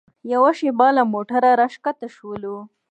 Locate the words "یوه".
0.33-0.51